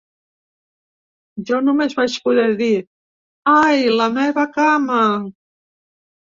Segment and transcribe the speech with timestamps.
[1.49, 2.71] Jo només vaig poder dir:
[3.55, 5.01] Ai, la meva cama!